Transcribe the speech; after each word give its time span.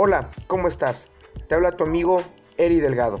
Hola, 0.00 0.30
¿cómo 0.46 0.68
estás? 0.68 1.10
Te 1.48 1.56
habla 1.56 1.76
tu 1.76 1.82
amigo 1.82 2.22
Eri 2.56 2.78
Delgado. 2.78 3.20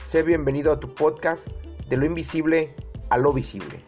Sé 0.00 0.22
bienvenido 0.22 0.70
a 0.70 0.78
tu 0.78 0.94
podcast 0.94 1.48
de 1.88 1.96
lo 1.96 2.06
invisible 2.06 2.76
a 3.10 3.18
lo 3.18 3.32
visible. 3.32 3.82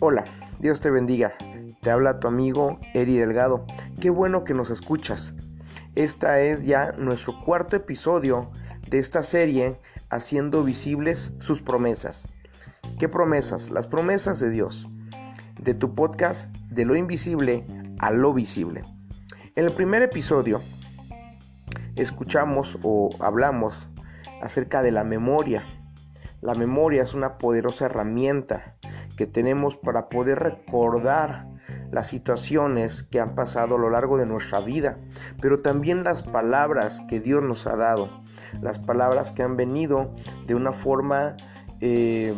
Hola, 0.00 0.24
Dios 0.60 0.80
te 0.80 0.90
bendiga. 0.90 1.34
Te 1.82 1.90
habla 1.90 2.20
tu 2.20 2.26
amigo 2.26 2.80
Eri 2.94 3.18
Delgado. 3.18 3.66
Qué 4.00 4.08
bueno 4.08 4.44
que 4.44 4.54
nos 4.54 4.70
escuchas. 4.70 5.34
Esta 5.94 6.40
es 6.40 6.64
ya 6.64 6.92
nuestro 6.92 7.38
cuarto 7.38 7.76
episodio 7.76 8.50
de 8.88 8.98
esta 8.98 9.22
serie 9.22 9.80
haciendo 10.10 10.62
visibles 10.64 11.32
sus 11.38 11.62
promesas. 11.62 12.28
¿Qué 12.98 13.08
promesas? 13.08 13.70
Las 13.70 13.86
promesas 13.86 14.40
de 14.40 14.50
Dios. 14.50 14.88
De 15.60 15.74
tu 15.74 15.94
podcast 15.94 16.50
de 16.70 16.84
lo 16.84 16.96
invisible 16.96 17.66
a 17.98 18.10
lo 18.10 18.32
visible. 18.32 18.82
En 19.54 19.64
el 19.64 19.72
primer 19.72 20.02
episodio 20.02 20.62
escuchamos 21.96 22.78
o 22.82 23.10
hablamos 23.20 23.88
acerca 24.42 24.82
de 24.82 24.92
la 24.92 25.04
memoria. 25.04 25.64
La 26.40 26.54
memoria 26.54 27.02
es 27.02 27.14
una 27.14 27.38
poderosa 27.38 27.86
herramienta 27.86 28.76
que 29.16 29.26
tenemos 29.26 29.76
para 29.76 30.08
poder 30.08 30.38
recordar 30.38 31.48
las 31.90 32.08
situaciones 32.08 33.02
que 33.02 33.20
han 33.20 33.34
pasado 33.34 33.76
a 33.76 33.78
lo 33.78 33.90
largo 33.90 34.18
de 34.18 34.26
nuestra 34.26 34.60
vida, 34.60 34.98
pero 35.40 35.62
también 35.62 36.04
las 36.04 36.22
palabras 36.22 37.02
que 37.08 37.20
Dios 37.20 37.42
nos 37.42 37.66
ha 37.66 37.76
dado, 37.76 38.22
las 38.60 38.78
palabras 38.78 39.32
que 39.32 39.42
han 39.42 39.56
venido 39.56 40.12
de 40.46 40.54
una 40.54 40.72
forma 40.72 41.36
eh, 41.80 42.34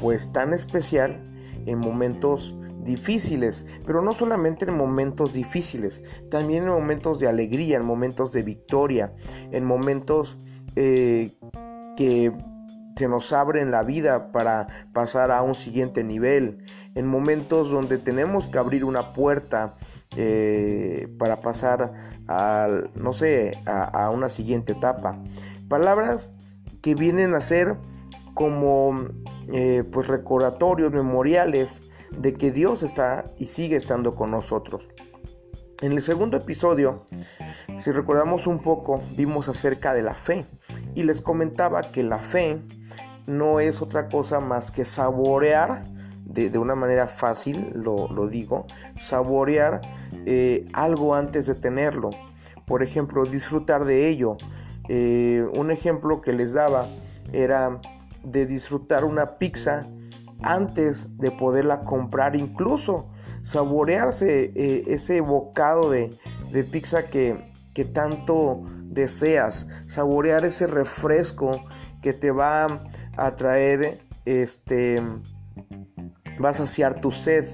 pues 0.00 0.32
tan 0.32 0.52
especial 0.52 1.22
en 1.66 1.78
momentos 1.78 2.56
difíciles, 2.82 3.66
pero 3.84 4.00
no 4.00 4.12
solamente 4.14 4.64
en 4.64 4.76
momentos 4.76 5.32
difíciles, 5.32 6.02
también 6.30 6.64
en 6.64 6.70
momentos 6.70 7.18
de 7.18 7.28
alegría, 7.28 7.78
en 7.78 7.84
momentos 7.84 8.32
de 8.32 8.42
victoria, 8.42 9.14
en 9.50 9.64
momentos 9.64 10.38
eh, 10.76 11.32
que 11.96 12.32
se 12.96 13.08
nos 13.08 13.32
abre 13.34 13.60
en 13.60 13.70
la 13.70 13.82
vida 13.82 14.32
para 14.32 14.66
pasar 14.94 15.30
a 15.30 15.42
un 15.42 15.54
siguiente 15.54 16.02
nivel, 16.02 16.64
en 16.94 17.06
momentos 17.06 17.70
donde 17.70 17.98
tenemos 17.98 18.46
que 18.46 18.58
abrir 18.58 18.84
una 18.84 19.12
puerta 19.12 19.76
eh, 20.16 21.14
para 21.18 21.42
pasar 21.42 21.92
a, 22.26 22.68
no 22.94 23.12
sé, 23.12 23.58
a, 23.66 24.08
una 24.10 24.30
siguiente 24.30 24.72
etapa. 24.72 25.22
Palabras 25.68 26.32
que 26.80 26.94
vienen 26.94 27.34
a 27.34 27.40
ser 27.40 27.76
como 28.32 29.08
eh, 29.52 29.84
pues 29.92 30.08
recordatorios, 30.08 30.90
memoriales 30.92 31.82
de 32.16 32.32
que 32.32 32.50
Dios 32.50 32.82
está 32.82 33.26
y 33.36 33.46
sigue 33.46 33.76
estando 33.76 34.14
con 34.14 34.30
nosotros. 34.30 34.88
En 35.82 35.92
el 35.92 36.00
segundo 36.00 36.38
episodio, 36.38 37.04
si 37.78 37.90
recordamos 37.90 38.46
un 38.46 38.60
poco, 38.60 39.02
vimos 39.14 39.48
acerca 39.48 39.92
de 39.92 40.02
la 40.02 40.14
fe 40.14 40.46
y 40.94 41.02
les 41.02 41.20
comentaba 41.20 41.92
que 41.92 42.02
la 42.02 42.16
fe 42.16 42.62
no 43.26 43.60
es 43.60 43.82
otra 43.82 44.08
cosa 44.08 44.40
más 44.40 44.70
que 44.70 44.86
saborear, 44.86 45.84
de, 46.24 46.58
una 46.58 46.74
manera 46.74 47.06
fácil, 47.06 47.72
lo, 47.74 48.28
digo, 48.28 48.66
saborear 48.96 49.82
eh, 50.24 50.66
algo 50.72 51.14
antes 51.14 51.46
de 51.46 51.54
tenerlo. 51.54 52.10
Por 52.66 52.82
ejemplo, 52.82 53.26
disfrutar 53.26 53.84
de 53.84 54.08
ello. 54.08 54.36
Eh, 54.88 55.46
un 55.56 55.70
ejemplo 55.70 56.20
que 56.22 56.32
les 56.32 56.54
daba 56.54 56.88
era 57.32 57.80
de 58.24 58.46
disfrutar 58.46 59.04
una 59.04 59.38
pizza 59.38 59.86
antes 60.42 61.16
de 61.18 61.30
poderla 61.30 61.84
comprar, 61.84 62.34
incluso 62.34 63.10
saborearse 63.46 64.52
eh, 64.56 64.84
ese 64.88 65.20
bocado 65.20 65.88
de, 65.88 66.10
pizza 66.72 67.06
que, 67.06 67.52
que 67.74 67.84
tanto 67.84 68.64
deseas, 68.82 69.68
saborear 69.86 70.44
ese 70.44 70.66
refresco 70.66 71.64
que 72.02 72.12
te 72.12 72.32
va 72.32 72.82
a 73.16 73.36
traer 73.36 74.00
este 74.24 75.00
va 76.42 76.48
a 76.48 76.54
saciar 76.54 77.00
tu 77.00 77.12
sed 77.12 77.44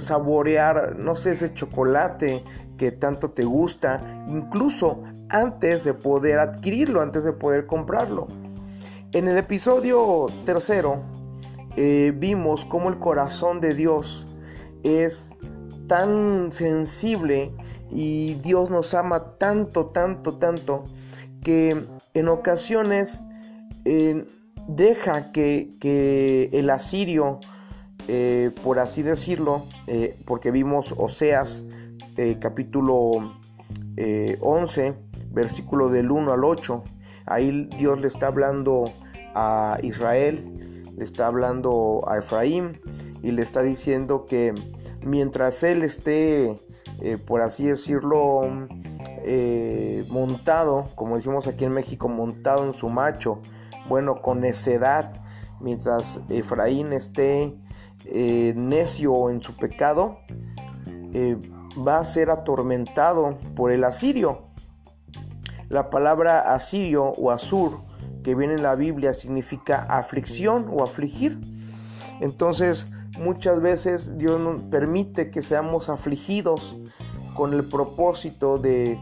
saborear 0.00 0.98
no 0.98 1.14
sé 1.14 1.30
ese 1.30 1.54
chocolate 1.54 2.44
que 2.76 2.90
tanto 2.90 3.30
te 3.30 3.44
gusta 3.44 4.24
incluso 4.26 5.04
antes 5.28 5.84
de 5.84 5.94
poder 5.94 6.40
adquirirlo 6.40 7.00
antes 7.00 7.24
de 7.24 7.32
poder 7.32 7.66
comprarlo. 7.66 8.26
En 9.12 9.28
el 9.28 9.38
episodio 9.38 10.26
tercero 10.44 11.02
eh, 11.76 12.12
vimos 12.14 12.64
cómo 12.64 12.88
el 12.88 12.98
corazón 12.98 13.60
de 13.60 13.72
Dios 13.72 14.26
es 14.86 15.30
tan 15.88 16.52
sensible 16.52 17.52
y 17.90 18.34
Dios 18.34 18.70
nos 18.70 18.94
ama 18.94 19.36
tanto, 19.38 19.86
tanto, 19.86 20.34
tanto 20.34 20.84
que 21.42 21.86
en 22.14 22.28
ocasiones 22.28 23.22
eh, 23.84 24.24
deja 24.68 25.32
que, 25.32 26.48
el 26.52 26.70
asirio, 26.70 27.40
eh, 28.08 28.50
por 28.62 28.78
así 28.78 29.02
decirlo, 29.02 29.64
eh, 29.86 30.18
porque 30.24 30.50
vimos 30.50 30.94
Oseas 30.96 31.64
capítulo 32.40 33.34
11, 34.40 34.94
versículo 35.30 35.90
del 35.90 36.10
1 36.10 36.32
al 36.32 36.44
8, 36.44 36.82
ahí 37.26 37.68
Dios 37.76 38.00
le 38.00 38.06
está 38.06 38.28
hablando 38.28 38.90
a 39.34 39.78
Israel, 39.82 40.82
le 40.96 41.04
está 41.04 41.26
hablando 41.26 42.02
a 42.08 42.16
Efraín 42.18 42.80
y 43.22 43.32
le 43.32 43.42
está 43.42 43.62
diciendo 43.62 44.24
que 44.24 44.54
mientras 45.06 45.62
él 45.62 45.82
esté, 45.82 46.60
por 47.26 47.40
así 47.40 47.66
decirlo, 47.66 48.68
montado, 50.08 50.86
como 50.94 51.16
decimos 51.16 51.46
aquí 51.46 51.64
en 51.64 51.72
México, 51.72 52.08
montado 52.08 52.64
en 52.64 52.74
su 52.74 52.88
macho, 52.88 53.40
bueno, 53.88 54.20
con 54.20 54.40
necedad, 54.40 55.12
mientras 55.60 56.20
Efraín 56.28 56.92
esté 56.92 57.56
eh, 58.06 58.52
necio 58.56 59.30
en 59.30 59.42
su 59.42 59.56
pecado, 59.56 60.18
eh, 61.12 61.36
va 61.86 61.98
a 61.98 62.04
ser 62.04 62.30
atormentado 62.30 63.38
por 63.54 63.70
el 63.70 63.84
asirio. 63.84 64.42
La 65.68 65.90
palabra 65.90 66.54
asirio 66.54 67.04
o 67.04 67.30
asur 67.30 67.82
que 68.22 68.34
viene 68.34 68.54
en 68.54 68.62
la 68.62 68.74
Biblia 68.74 69.12
significa 69.12 69.82
aflicción 69.82 70.68
o 70.70 70.82
afligir. 70.82 71.38
Entonces, 72.20 72.88
muchas 73.18 73.60
veces 73.60 74.18
Dios 74.18 74.40
nos 74.40 74.62
permite 74.62 75.30
que 75.30 75.42
seamos 75.42 75.88
afligidos 75.88 76.76
con 77.34 77.52
el 77.52 77.68
propósito 77.68 78.58
de 78.58 78.98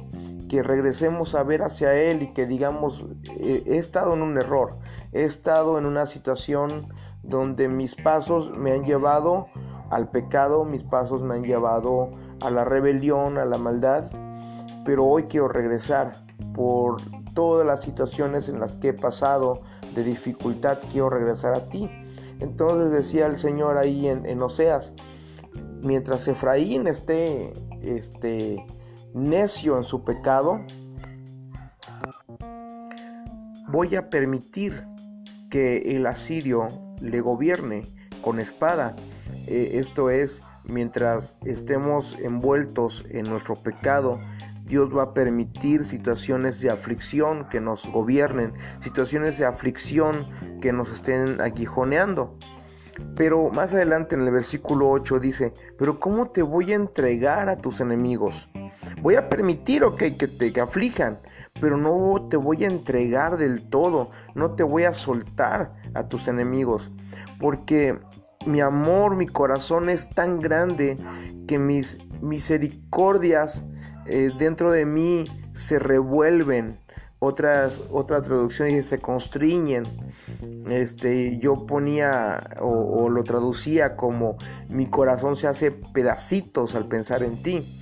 que 0.49 0.63
regresemos 0.63 1.35
a 1.35 1.43
ver 1.43 1.63
hacia 1.63 1.95
Él 1.95 2.23
y 2.23 2.33
que 2.33 2.47
digamos, 2.47 3.05
eh, 3.39 3.63
he 3.67 3.79
estado 3.79 4.15
en 4.15 4.23
un 4.23 4.37
error, 4.37 4.79
he 5.13 5.25
estado 5.25 5.79
en 5.79 5.87
una 5.87 6.07
situación 6.07 6.89
donde 7.23 7.69
mis 7.69 7.95
pasos 7.95 8.53
me 8.57 8.73
han 8.73 8.85
llevado 8.85 9.47
al 9.91 10.11
pecado, 10.11 10.65
mis 10.65 10.85
pasos 10.85 11.23
me 11.23 11.35
han 11.35 11.45
llevado 11.45 12.11
a 12.41 12.51
la 12.51 12.65
rebelión, 12.65 13.39
a 13.39 13.45
la 13.45 13.59
maldad, 13.59 14.05
pero 14.85 15.05
hoy 15.05 15.25
quiero 15.25 15.49
regresar 15.49 16.25
por 16.53 17.01
todas 17.35 17.67
las 17.67 17.83
situaciones 17.83 18.49
en 18.49 18.61
las 18.61 18.77
que 18.77 18.89
he 18.89 18.93
pasado 18.93 19.63
de 19.95 20.05
dificultad, 20.05 20.79
quiero 20.91 21.11
regresar 21.11 21.55
a 21.55 21.65
ti. 21.65 21.91
Entonces 22.45 22.93
decía 22.93 23.27
el 23.27 23.37
Señor 23.37 23.79
ahí 23.79 24.07
en, 24.07 24.43
Oseas, 24.43 24.93
mientras 25.81 26.29
Efraín 26.29 26.87
esté 26.87 27.55
este, 27.81 28.63
necio 29.15 29.79
en 29.79 29.83
su 29.83 30.05
pecado, 30.05 30.61
voy 33.69 33.97
a 33.97 34.11
permitir 34.11 34.87
que 35.49 35.97
el 35.97 36.05
asirio 36.05 36.69
le 37.01 37.23
gobierne 37.23 37.83
con 38.21 38.39
espada. 38.39 38.95
Eh, 39.47 39.71
esto 39.75 40.11
es, 40.11 40.43
mientras 40.65 41.39
estemos 41.47 42.15
envueltos 42.21 43.07
en 43.09 43.25
nuestro 43.25 43.55
pecado, 43.55 44.21
Dios 44.65 44.91
va 44.97 45.03
a 45.03 45.15
permitir 45.15 45.85
situaciones 45.85 46.61
de 46.61 46.71
aflicción 46.71 47.49
que 47.49 47.61
nos 47.61 47.87
gobiernen, 47.87 48.55
situaciones 48.81 49.39
de 49.39 49.45
aflicción 49.45 50.27
que 50.61 50.73
nos 50.73 50.91
estén 50.91 51.41
aguijoneando. 51.41 52.39
Pero 53.17 53.51
más 53.51 53.75
adelante 53.75 54.15
en 54.15 54.23
el 54.23 54.31
versículo 54.31 54.89
8 54.91 55.19
dice, 55.21 55.53
pero 55.77 56.01
¿cómo 56.01 56.31
te 56.31 56.43
voy 56.43 56.73
a 56.73 56.77
entregar 56.77 57.49
a 57.49 57.57
tus 57.57 57.81
enemigos? 57.81 58.49
Voy 59.03 59.17
a 59.17 59.29
permitir, 59.29 59.85
ok, 59.85 59.99
que 60.17 60.29
te 60.29 60.61
aflijan, 60.61 61.19
pero 61.61 61.77
no 61.77 62.29
te 62.29 62.37
voy 62.37 62.65
a 62.65 62.69
entregar 62.69 63.37
del 63.37 63.69
todo, 63.69 64.11
no 64.35 64.53
te 64.53 64.63
voy 64.63 64.85
a 64.85 64.93
soltar 64.93 65.75
a 65.95 66.09
tus 66.09 66.29
enemigos, 66.29 66.91
porque 67.39 67.99
mi 68.47 68.61
amor, 68.61 69.17
mi 69.17 69.27
corazón 69.27 69.89
es 69.89 70.09
tan 70.11 70.41
grande 70.41 70.97
que 71.47 71.59
mis 71.59 71.99
misericordias 72.21 73.65
eh, 74.07 74.31
dentro 74.39 74.71
de 74.71 74.87
mí 74.87 75.25
se 75.53 75.79
revuelven 75.79 76.79
otras, 77.25 77.83
otra 77.91 78.21
traducción 78.21 78.69
dice 78.69 78.83
se 78.83 78.99
constriñen. 78.99 79.85
Este, 80.69 81.39
yo 81.39 81.67
ponía 81.67 82.51
o, 82.61 83.09
lo 83.09 83.23
traducía 83.25 83.97
como 83.97 84.37
mi 84.69 84.87
corazón 84.91 85.37
se 85.37 85.47
hace 85.47 85.71
pedacitos 85.71 86.75
al 86.75 86.87
pensar 86.87 87.23
en 87.23 87.43
ti. 87.43 87.81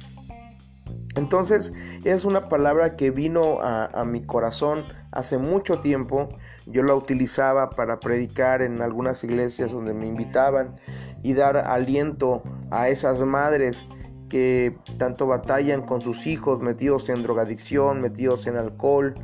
Entonces 1.16 1.72
es 2.04 2.24
una 2.24 2.48
palabra 2.48 2.96
que 2.96 3.10
vino 3.10 3.60
a, 3.60 3.86
a, 3.86 4.04
mi 4.04 4.22
corazón 4.24 4.84
hace 5.10 5.38
mucho 5.38 5.80
tiempo. 5.80 6.28
Yo 6.66 6.82
la 6.82 6.94
utilizaba 6.94 7.70
para 7.70 8.00
predicar 8.00 8.62
en 8.62 8.80
algunas 8.80 9.22
iglesias 9.24 9.72
donde 9.72 9.92
me 9.92 10.06
invitaban 10.06 10.76
y 11.22 11.34
dar 11.34 11.56
aliento 11.56 12.42
a 12.70 12.88
esas 12.88 13.22
madres 13.24 13.84
que 14.32 14.74
tanto 14.96 15.26
batallan 15.26 15.82
con 15.82 16.00
sus 16.00 16.26
hijos 16.26 16.62
metidos 16.62 17.10
en 17.10 17.22
drogadicción, 17.22 18.00
metidos 18.00 18.46
en 18.46 18.56
alcohol, 18.56 19.14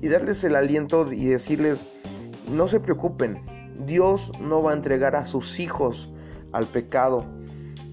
y 0.00 0.08
darles 0.08 0.42
el 0.42 0.56
aliento 0.56 1.12
y 1.12 1.26
decirles, 1.26 1.84
no 2.48 2.66
se 2.66 2.80
preocupen, 2.80 3.44
Dios 3.84 4.32
no 4.40 4.62
va 4.62 4.70
a 4.70 4.74
entregar 4.74 5.16
a 5.16 5.26
sus 5.26 5.60
hijos 5.60 6.14
al 6.52 6.66
pecado. 6.68 7.26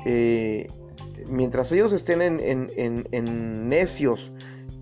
Eh, 0.05 0.71
mientras 1.27 1.73
ellos 1.73 1.91
estén 1.91 2.21
en, 2.21 3.67
necios 3.67 4.31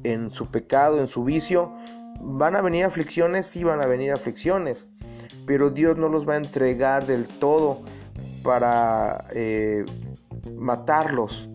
en 0.03 0.29
su 0.29 0.45
pecado, 0.51 0.99
en 0.99 1.07
su 1.07 1.23
vicio, 1.23 1.73
van 2.21 2.55
a 2.55 2.61
venir 2.61 2.85
aflicciones, 2.85 3.47
sí 3.47 3.63
van 3.63 3.81
a 3.81 3.87
venir 3.87 4.11
aflicciones, 4.11 4.85
pero 5.47 5.71
Dios 5.71 5.97
no 5.97 6.07
los 6.07 6.29
va 6.29 6.35
a 6.35 6.37
entregar 6.37 7.07
del 7.07 7.27
todo 7.27 7.81
para 8.43 9.25
eh, 9.33 9.85
matarlos 10.55 11.48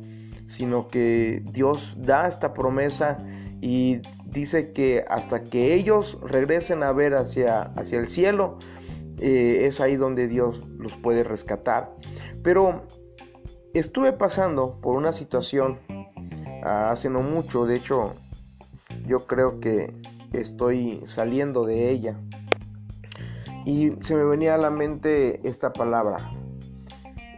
sino 0.55 0.87
que 0.87 1.43
Dios 1.51 1.97
da 1.99 2.29
esta 2.29 2.55
promesa 2.55 3.19
y 3.61 4.03
dice 4.25 4.73
que 4.73 5.05
hasta 5.09 5.43
que 5.43 5.75
ellos 5.75 6.21
regresen 6.23 6.85
a 6.85 6.93
ver 6.93 7.15
hacia, 7.15 7.61
hacia 7.61 7.99
el 7.99 8.07
cielo, 8.07 8.59
eh, 9.19 9.67
es 9.67 9.81
ahí 9.81 9.97
donde 9.97 10.29
Dios 10.29 10.63
los 10.79 10.93
puede 10.93 11.25
rescatar. 11.25 11.93
Pero 12.45 12.87
estuve 13.73 14.13
pasando 14.13 14.81
por 14.81 14.95
una 14.95 15.11
situación 15.11 15.81
ah, 16.63 16.91
hace 16.93 17.11
no 17.11 17.23
mucho, 17.23 17.67
de 17.67 17.75
hecho 17.75 18.15
yo 19.07 19.27
creo 19.27 19.59
que 19.59 19.93
estoy 20.33 21.03
saliendo 21.05 21.67
de 21.67 21.91
ella. 21.91 22.21
Y 23.67 23.93
se 24.03 24.15
me 24.15 24.25
venía 24.25 24.55
a 24.55 24.59
la 24.59 24.71
mente 24.71 25.41
esta 25.49 25.73
palabra, 25.73 26.31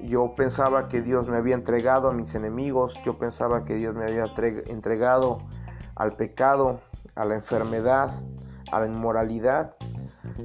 yo 0.05 0.35
pensaba 0.35 0.89
que 0.89 1.03
Dios 1.03 1.29
me 1.29 1.37
había 1.37 1.55
entregado 1.55 2.09
a 2.09 2.13
mis 2.13 2.35
enemigos, 2.35 2.99
yo 3.05 3.19
pensaba 3.19 3.65
que 3.65 3.75
Dios 3.75 3.95
me 3.95 4.05
había 4.05 4.33
entregado 4.67 5.39
al 5.95 6.17
pecado, 6.17 6.81
a 7.15 7.25
la 7.25 7.35
enfermedad, 7.35 8.11
a 8.71 8.81
la 8.81 8.87
inmoralidad. 8.87 9.75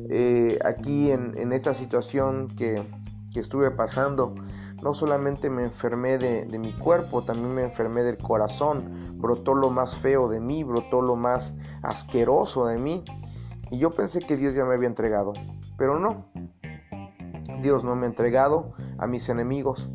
Eh, 0.09 0.59
aquí 0.63 1.11
en, 1.11 1.51
esta 1.51 1.73
situación 1.73 2.47
que, 2.55 2.81
estuve 3.35 3.71
pasando, 3.71 4.35
no 4.83 4.93
solamente 4.93 5.49
me 5.49 5.63
enfermé 5.63 6.17
de, 6.17 6.45
de, 6.45 6.59
mi 6.59 6.73
cuerpo, 6.73 7.23
también 7.23 7.53
me 7.53 7.63
enfermé 7.63 8.03
del 8.03 8.17
corazón. 8.17 9.17
Brotó 9.19 9.53
lo 9.53 9.69
más 9.69 9.95
feo 9.95 10.27
de 10.27 10.39
mí, 10.39 10.63
brotó 10.63 11.01
lo 11.01 11.15
más 11.15 11.53
asqueroso 11.81 12.65
de 12.65 12.77
mí. 12.77 13.03
Y 13.69 13.77
yo 13.77 13.91
pensé 13.91 14.19
que 14.19 14.35
Dios 14.35 14.53
ya 14.53 14.65
me 14.65 14.73
había 14.73 14.87
entregado, 14.87 15.33
pero 15.77 15.99
no. 15.99 16.25
Dios 17.61 17.83
no 17.83 17.95
me 17.95 18.05
ha 18.05 18.09
entregado 18.09 18.73
a 18.97 19.07
mis 19.07 19.29
enemigos, 19.29 19.89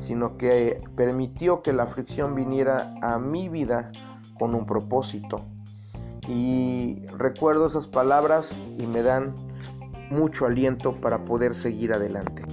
sino 0.00 0.36
que 0.36 0.82
permitió 0.96 1.62
que 1.62 1.72
la 1.72 1.84
aflicción 1.84 2.34
viniera 2.34 2.94
a 3.02 3.18
mi 3.18 3.48
vida 3.48 3.90
con 4.38 4.54
un 4.54 4.66
propósito. 4.66 5.40
Y 6.28 7.06
recuerdo 7.16 7.66
esas 7.66 7.86
palabras 7.86 8.58
y 8.78 8.86
me 8.86 9.02
dan 9.02 9.34
mucho 10.10 10.46
aliento 10.46 10.92
para 10.92 11.24
poder 11.24 11.54
seguir 11.54 11.92
adelante. 11.92 12.44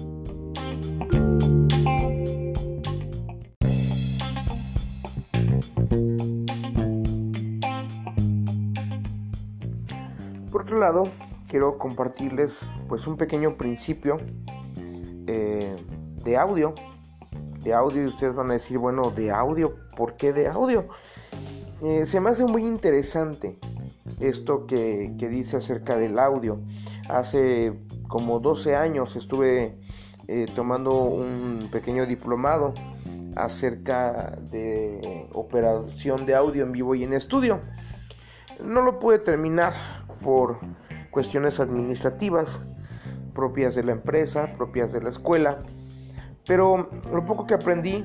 Por 10.52 10.62
otro 10.62 10.80
lado, 10.80 11.04
quiero 11.54 11.78
compartirles 11.78 12.66
pues 12.88 13.06
un 13.06 13.16
pequeño 13.16 13.58
principio 13.58 14.18
eh, 15.28 15.76
de 16.24 16.36
audio. 16.36 16.74
De 17.60 17.76
audio 17.76 18.02
y 18.02 18.08
ustedes 18.08 18.34
van 18.34 18.50
a 18.50 18.54
decir, 18.54 18.80
bueno, 18.80 19.12
de 19.12 19.30
audio, 19.30 19.76
¿por 19.96 20.16
qué 20.16 20.34
de 20.34 20.48
audio? 20.48 20.88
Eh, 21.84 22.08
se 22.08 22.20
me 22.20 22.32
hace 22.32 22.46
muy 22.46 22.66
interesante 22.66 23.60
esto 24.20 24.66
que, 24.66 25.14
dice 25.16 25.58
acerca 25.58 25.96
del 25.96 26.18
audio. 26.18 26.60
Hace 27.08 27.80
como 28.08 28.40
12 28.40 28.76
años 28.76 29.16
estuve 29.16 29.78
eh, 30.28 30.48
tomando 30.56 31.04
un 31.04 31.70
pequeño 31.72 32.08
diplomado 32.08 32.74
acerca 33.36 34.40
de 34.50 35.30
operación 35.34 36.26
de 36.26 36.34
audio 36.34 36.64
en 36.64 36.72
vivo 36.72 36.96
y 36.96 37.04
en 37.04 37.14
estudio. 37.14 37.60
No 38.60 38.82
lo 38.82 38.98
pude 38.98 39.20
terminar 39.20 39.76
por 40.24 40.58
cuestiones 41.14 41.60
administrativas 41.60 42.66
propias 43.34 43.76
de 43.76 43.84
la 43.84 43.94
empresa, 43.94 44.54
propias 44.58 44.92
de 44.92 45.02
la 45.02 45.10
escuela. 45.10 45.60
Pero 46.46 46.90
lo 47.12 47.26
poco 47.26 47.48
que 47.48 47.54
aprendí 47.54 48.04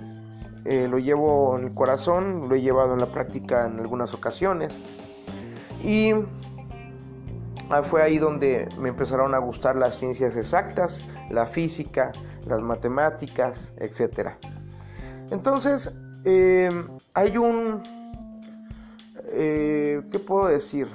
eh, 0.65 0.87
lo 0.89 0.99
llevo 0.99 1.59
en 1.59 1.65
el 1.65 1.75
corazón, 1.75 2.49
lo 2.49 2.55
he 2.55 2.61
llevado 2.61 2.93
en 2.93 3.01
la 3.01 3.07
práctica 3.07 3.67
en 3.67 3.81
algunas 3.81 4.15
ocasiones. 4.15 4.73
Y 5.83 6.13
fue 7.83 8.03
ahí 8.03 8.19
donde 8.19 8.69
me 8.79 8.89
empezaron 8.89 9.35
a 9.35 9.39
gustar 9.39 9.77
las 9.77 9.97
ciencias 9.97 10.37
exactas, 10.37 11.05
la 11.31 11.47
física, 11.47 12.13
las 12.47 12.61
matemáticas, 12.61 13.73
etc. 13.79 14.31
Entonces, 15.31 15.93
eh, 16.25 16.71
hay 17.15 17.37
un... 17.37 17.83
Eh, 19.31 20.03
¿Qué 20.11 20.19
puedo 20.19 20.49
decir? 20.49 20.89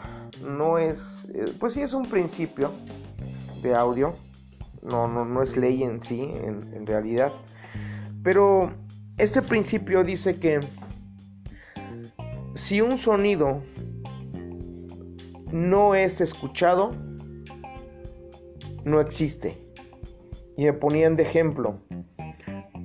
No 0.43 0.77
es, 0.77 1.29
eh, 1.33 1.53
pues 1.59 1.73
sí 1.73 1.81
es 1.81 1.93
un 1.93 2.05
principio 2.05 2.71
de 3.61 3.73
audio, 3.75 4.15
no, 4.81 5.07
no, 5.07 5.25
no 5.25 5.41
es 5.41 5.57
ley 5.57 5.83
en 5.83 6.01
sí, 6.01 6.21
en, 6.21 6.85
realidad, 6.85 7.31
pero 8.23 8.73
este 9.17 9.41
principio 9.41 10.03
dice 10.03 10.39
que 10.39 10.59
si 12.55 12.81
un 12.81 12.97
sonido 12.97 13.61
no 15.51 15.95
es 15.95 16.19
escuchado, 16.19 16.93
no 18.83 18.99
existe. 18.99 19.57
Y 20.57 20.65
me 20.65 20.73
ponían 20.73 21.15
de 21.15 21.23
ejemplo. 21.23 21.79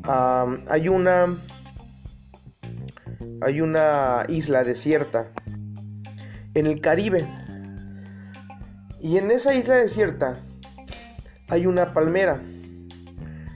hay 0.04 0.88
una. 0.88 1.36
Hay 3.40 3.60
una 3.60 4.24
isla 4.28 4.64
desierta 4.64 5.30
en 6.54 6.66
el 6.66 6.80
Caribe. 6.80 7.28
Y 9.00 9.18
en 9.18 9.30
esa 9.30 9.54
isla 9.54 9.76
desierta 9.76 10.36
hay 11.48 11.66
una 11.66 11.92
palmera. 11.92 12.40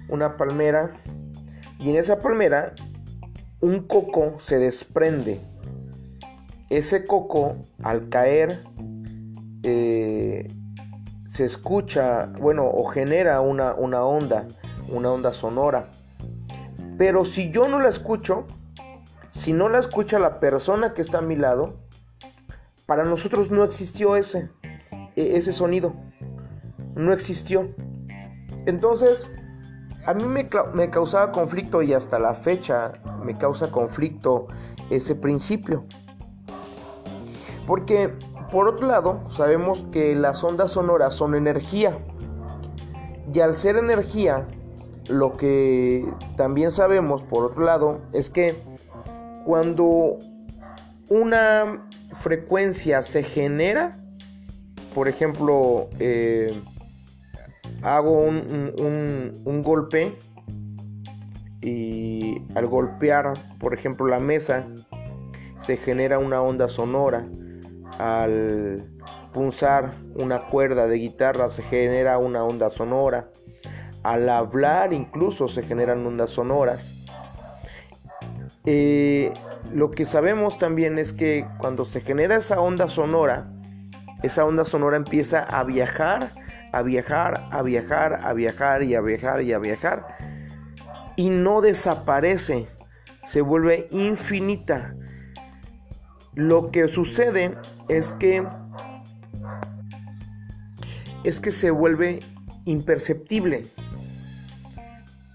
Una 0.09 0.37
palmera. 0.37 0.93
Y 1.79 1.91
en 1.91 1.97
esa 1.97 2.21
palmera 2.21 2.75
un 3.61 3.87
coco 3.87 4.37
se 4.39 4.59
desprende. 4.59 5.41
Ese 6.71 7.07
coco 7.07 7.57
al 7.83 8.09
caer 8.09 8.65
eh, 9.63 10.51
se 11.31 11.45
escucha, 11.45 12.27
bueno, 12.41 12.67
o 12.67 12.85
genera 12.85 13.41
una, 13.41 13.75
una 13.75 14.05
onda, 14.05 14.47
una 14.89 15.11
onda 15.11 15.33
sonora. 15.33 15.91
Pero 16.99 17.25
si 17.25 17.51
yo 17.51 17.69
no 17.69 17.79
la 17.79 17.89
escucho, 17.89 18.47
si 19.31 19.53
no 19.53 19.69
la 19.69 19.79
escucha 19.79 20.19
la 20.19 20.41
persona 20.41 20.93
que 20.93 21.03
está 21.03 21.19
a 21.19 21.23
mi 21.23 21.37
lado, 21.37 21.81
para 22.87 23.05
nosotros 23.05 23.51
no 23.51 23.65
existió 23.65 24.17
ese, 24.17 24.51
ese 25.17 25.53
sonido. 25.53 25.95
No 26.95 27.13
existió. 27.13 27.75
Entonces, 28.67 29.29
a 30.07 30.15
mí 30.15 30.25
me, 30.25 30.47
me, 30.75 30.91
causaba 30.91 31.33
conflicto 31.33 31.83
y 31.83 31.93
hasta 31.93 32.19
la 32.19 32.35
fecha 32.35 32.93
me 33.25 33.37
causa 33.37 33.71
conflicto 33.71 34.49
ese 34.91 35.15
principio. 35.15 35.85
Porque, 37.67 38.13
por 38.51 38.69
otro 38.69 38.89
lado, 38.89 39.21
sabemos 39.31 39.87
que 39.93 40.15
las 40.15 40.43
ondas 40.43 40.73
sonoras 40.73 41.15
son 41.15 41.35
energía. 41.35 41.97
Y 43.33 43.41
al 43.41 43.55
ser 43.55 43.77
energía, 43.77 44.47
lo 45.09 45.33
que 45.33 46.07
también 46.37 46.71
sabemos, 46.71 47.23
por 47.23 47.45
otro 47.45 47.65
lado, 47.65 48.01
es 48.13 48.29
que 48.29 48.63
cuando 49.45 50.19
una 51.09 51.89
frecuencia 52.13 53.03
se 53.03 53.23
genera, 53.23 54.02
por 54.95 55.09
ejemplo, 55.09 55.89
eh, 55.99 56.61
hago 57.83 58.23
un, 58.23 59.63
golpe 59.65 60.19
y 61.61 62.43
al 62.55 62.67
golpear, 62.67 63.35
por 63.59 63.75
ejemplo, 63.75 64.07
la 64.07 64.21
mesa, 64.21 64.67
se 65.59 65.77
genera 65.77 66.19
una 66.19 66.43
onda 66.43 66.69
sonora. 66.69 67.27
Al 67.99 68.85
punzar 69.33 69.93
una 70.15 70.47
cuerda 70.47 70.87
de 70.87 70.99
guitarra 70.99 71.49
se 71.49 71.63
genera 71.63 72.19
una 72.19 72.45
onda 72.45 72.71
sonora. 72.71 73.29
Al 74.03 74.29
hablar 74.29 74.93
incluso 74.93 75.47
se 75.49 75.63
generan 75.63 76.05
ondas 76.05 76.31
sonoras. 76.31 76.95
Eh, 78.65 79.33
lo 79.73 79.91
que 79.91 80.05
sabemos 80.05 80.59
también 80.59 80.99
es 80.99 81.13
que 81.13 81.47
cuando 81.59 81.85
se 81.85 82.01
genera 82.01 82.37
esa 82.37 82.61
onda 82.61 82.89
sonora, 82.89 83.49
esa 84.23 84.45
onda 84.45 84.65
sonora 84.65 84.97
empieza 84.97 85.43
a 85.43 85.65
viajar, 85.65 86.35
a 86.73 86.83
viajar, 86.83 87.49
a 87.51 87.63
viajar, 87.63 88.21
a 88.23 88.33
viajar 88.33 88.83
y 88.83 88.95
a 88.95 89.01
viajar 89.01 89.43
y 89.43 89.53
a 89.53 89.59
viajar. 89.59 90.17
Y 91.17 91.31
no 91.31 91.61
desaparece, 91.61 92.69
se 93.27 93.41
vuelve 93.41 93.89
infinita. 93.91 94.95
Lo 96.35 96.71
que 96.71 96.89
sucede 96.89 97.57
es 97.89 98.13
que 98.13 98.47
es 101.25 101.39
que 101.39 101.51
se 101.53 101.71
vuelve 101.71 102.21
imperceptible, 102.65 103.67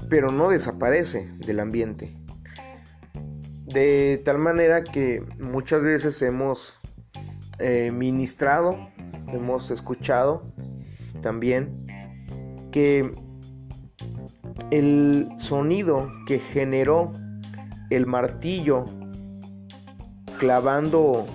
pero 0.09 0.31
no 0.31 0.49
desaparece 0.49 1.29
del 1.37 1.59
ambiente. 1.59 2.13
De 3.65 4.21
tal 4.23 4.37
manera 4.37 4.83
que 4.83 5.23
muchas 5.39 5.81
veces 5.81 6.21
hemos 6.21 6.76
eh, 7.59 7.91
ministrado, 7.91 8.77
hemos 9.27 9.71
escuchado 9.71 10.43
también 11.21 11.85
que 12.71 13.11
el 14.71 15.29
sonido 15.37 16.09
que 16.25 16.39
generó 16.39 17.11
el 17.89 18.05
martillo 18.05 18.85
clavando 20.37 21.25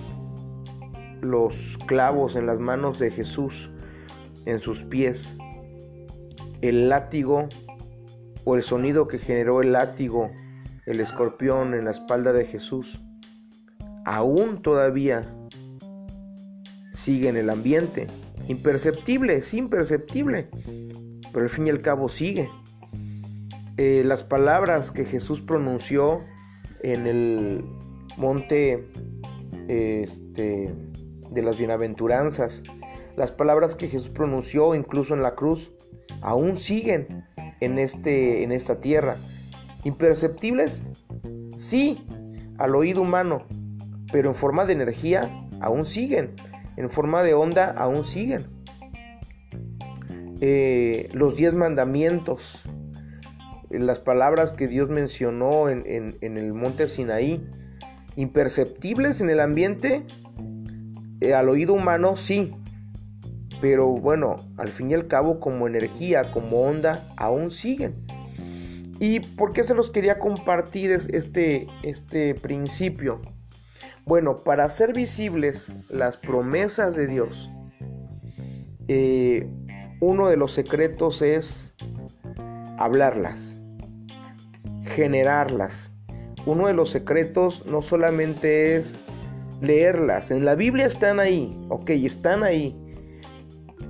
los 1.21 1.77
clavos 1.87 2.35
en 2.35 2.45
las 2.45 2.59
manos 2.59 2.99
de 2.99 3.11
Jesús, 3.11 3.69
en 4.45 4.59
sus 4.59 4.83
pies, 4.83 5.35
el 6.61 6.89
látigo 6.89 7.47
o 8.45 8.55
el 8.55 8.63
sonido 8.63 9.07
que 9.07 9.19
generó 9.19 9.61
el 9.61 9.73
látigo 9.73 10.31
el 10.85 10.99
escorpión 10.99 11.73
en 11.73 11.85
la 11.85 11.91
espalda 11.91 12.33
de 12.33 12.45
Jesús, 12.45 13.03
aún 14.05 14.61
todavía 14.61 15.23
sigue 17.03 17.27
en 17.27 17.37
el 17.37 17.49
ambiente. 17.49 18.07
Imperceptible, 18.47 19.35
es 19.35 19.53
imperceptible, 19.53 20.47
pero 21.31 21.43
al 21.43 21.49
fin 21.49 21.67
y 21.67 21.69
al 21.69 21.81
cabo 21.81 22.07
sigue. 22.07 22.49
Eh, 23.77 24.03
las 24.05 24.23
palabras 24.23 24.91
que 24.91 25.03
Jesús 25.03 25.41
pronunció 25.41 26.21
en 26.81 27.07
el 27.07 27.65
monte 28.17 28.87
este, 29.67 30.73
de 31.31 31.41
las 31.41 31.57
bienaventuranzas, 31.57 32.63
las 33.17 33.31
palabras 33.31 33.75
que 33.75 33.87
Jesús 33.87 34.09
pronunció 34.09 34.73
incluso 34.73 35.13
en 35.13 35.23
la 35.23 35.35
cruz, 35.35 35.71
aún 36.21 36.55
siguen 36.55 37.25
en, 37.59 37.79
este, 37.79 38.43
en 38.43 38.51
esta 38.51 38.79
tierra. 38.79 39.17
Imperceptibles, 39.83 40.83
sí, 41.57 42.05
al 42.57 42.75
oído 42.75 43.01
humano, 43.01 43.43
pero 44.11 44.29
en 44.29 44.35
forma 44.35 44.65
de 44.65 44.73
energía 44.73 45.49
aún 45.59 45.85
siguen, 45.85 46.35
en 46.77 46.89
forma 46.89 47.23
de 47.23 47.33
onda 47.33 47.71
aún 47.71 48.03
siguen. 48.03 48.45
Eh, 50.41 51.09
los 51.13 51.35
diez 51.35 51.53
mandamientos, 51.53 52.61
las 53.69 53.99
palabras 53.99 54.53
que 54.53 54.67
Dios 54.67 54.89
mencionó 54.89 55.69
en, 55.69 56.17
el 56.21 56.53
monte 56.53 56.87
Sinaí, 56.87 57.47
imperceptibles 58.15 59.21
en 59.21 59.29
el 59.29 59.39
ambiente, 59.39 60.03
eh, 61.21 61.33
al 61.33 61.47
oído 61.49 61.73
humano 61.73 62.15
sí, 62.15 62.53
pero 63.61 63.87
bueno, 63.87 64.35
al 64.57 64.67
fin 64.67 64.91
y 64.91 64.93
al 64.93 65.07
cabo 65.07 65.39
como 65.39 65.67
energía, 65.67 66.31
como 66.31 66.63
onda, 66.63 67.07
aún 67.15 67.49
siguen. 67.49 67.95
¿Y 68.99 69.21
por 69.21 69.53
qué 69.53 69.63
se 69.63 69.73
los 69.73 69.91
quería 69.91 70.19
compartir 70.19 70.91
este, 70.91 71.67
este 71.81 72.35
principio? 72.35 73.21
Bueno, 74.05 74.35
para 74.35 74.65
hacer 74.65 74.93
visibles 74.93 75.71
las 75.89 76.17
promesas 76.17 76.95
de 76.95 77.07
Dios, 77.07 77.49
eh, 78.89 79.47
uno 80.01 80.27
de 80.27 80.35
los 80.35 80.51
secretos 80.51 81.21
es 81.21 81.73
hablarlas, 82.77 83.57
generarlas. 84.83 85.93
Uno 86.45 86.67
de 86.67 86.73
los 86.73 86.89
secretos 86.89 87.65
no 87.65 87.81
solamente 87.81 88.75
es 88.75 88.97
leerlas, 89.61 90.31
en 90.31 90.43
la 90.43 90.55
Biblia 90.55 90.85
están 90.85 91.21
ahí, 91.21 91.57
ok, 91.69 91.91
están 91.91 92.43
ahí 92.43 92.77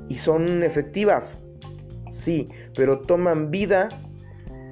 y 0.08 0.15
son 0.15 0.62
efectivas, 0.62 1.43
sí, 2.08 2.50
pero 2.75 3.00
toman 3.00 3.50
vida 3.50 3.89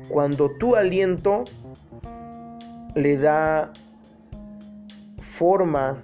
cuando 0.10 0.52
tu 0.60 0.76
aliento 0.76 1.46
le 2.94 3.18
da 3.18 3.74
forma, 5.22 6.02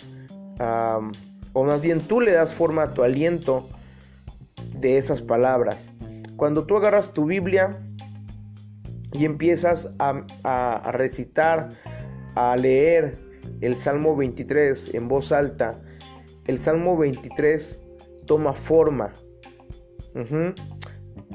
o 1.54 1.64
más 1.64 1.82
bien 1.82 2.02
tú 2.02 2.22
le 2.22 2.32
das 2.32 2.54
forma 2.54 2.84
a 2.84 2.94
tu 2.94 3.04
aliento 3.04 3.68
de 4.74 4.98
esas 4.98 5.22
palabras. 5.22 5.90
Cuando 6.36 6.66
tú 6.66 6.78
agarras 6.78 7.14
tu 7.14 7.26
Biblia 7.26 7.80
y 9.12 9.26
empiezas 9.26 9.94
a, 10.00 10.92
recitar, 10.92 11.70
a 12.36 12.56
leer 12.56 13.18
el 13.62 13.76
Salmo 13.76 14.16
23 14.16 14.94
en 14.94 15.08
voz 15.08 15.32
alta, 15.32 15.82
el 16.46 16.58
Salmo 16.58 16.98
23 16.98 17.80
toma 18.26 18.54
forma. 18.54 19.12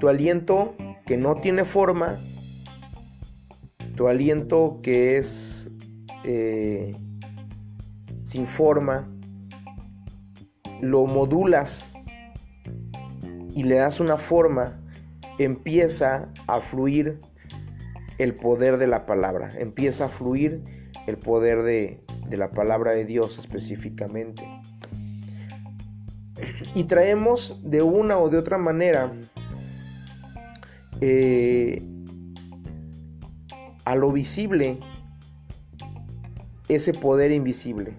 Tu 0.01 0.09
aliento 0.09 0.75
que 1.07 1.17
no 1.17 1.37
tiene 1.37 1.65
forma 1.65 2.19
tu 3.95 4.09
aliento 4.09 4.81
que 4.83 5.19
es 5.19 5.71
eh, 6.25 6.95
sin 8.33 8.47
forma, 8.47 9.07
lo 10.81 11.05
modulas 11.05 11.93
y 13.55 13.65
le 13.65 13.75
das 13.75 14.01
una 14.01 14.17
forma, 14.17 14.81
empieza 15.39 16.31
a 16.47 16.61
fluir 16.61 17.21
el 18.17 18.35
poder 18.35 18.79
de 18.79 18.87
la 18.87 19.05
palabra, 19.05 19.53
empieza 19.59 20.07
a 20.07 20.09
fluir 20.09 20.65
el 21.07 21.19
poder 21.19 21.62
de, 21.62 22.01
la 22.31 22.53
palabra 22.53 22.93
de 22.93 23.05
Dios 23.05 23.39
específicamente. 23.39 24.49
Y 26.75 26.85
traemos 26.85 27.61
de 27.62 27.83
una 27.83 28.17
o 28.17 28.31
de 28.31 28.39
otra 28.39 28.57
manera 28.57 29.12
eh, 31.03 31.83
a 33.85 33.95
lo 33.95 34.11
visible 34.11 34.79
ese 36.69 36.95
poder 36.95 37.31
invisible, 37.31 37.93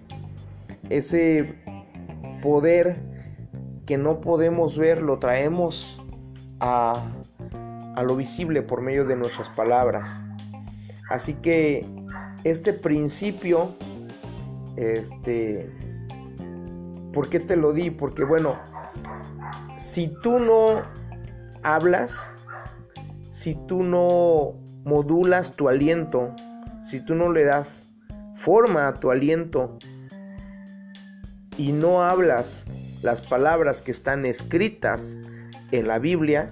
ese 0.90 1.54
poder 2.42 3.00
que 3.86 3.98
no 3.98 4.20
podemos 4.20 4.78
ver, 4.78 5.02
lo 5.02 5.18
traemos 5.18 6.02
a, 6.60 7.04
a 7.96 8.02
lo 8.02 8.16
visible 8.16 8.62
por 8.62 8.80
medio 8.80 9.04
de 9.04 9.16
nuestras 9.16 9.50
palabras. 9.50 10.24
Así 11.10 11.34
que 11.34 11.86
este 12.44 12.72
principio, 12.72 13.76
este, 14.76 15.70
¿por 17.12 17.28
qué 17.28 17.40
te 17.40 17.56
lo 17.56 17.72
di? 17.72 17.90
Porque 17.90 18.24
bueno, 18.24 18.56
si 19.76 20.08
tú 20.22 20.38
no 20.38 20.82
hablas, 21.62 22.28
si 23.30 23.54
tú 23.66 23.82
no 23.82 24.54
modulas 24.84 25.52
tu 25.52 25.68
aliento, 25.68 26.34
si 26.82 27.00
tú 27.00 27.14
no 27.14 27.32
le 27.32 27.44
das 27.44 27.88
forma 28.34 28.88
a 28.88 28.94
tu 28.94 29.10
aliento 29.10 29.78
y 31.56 31.72
no 31.72 32.02
hablas 32.02 32.66
las 33.02 33.20
palabras 33.20 33.82
que 33.82 33.90
están 33.90 34.24
escritas 34.24 35.16
en 35.70 35.88
la 35.88 35.98
Biblia, 35.98 36.48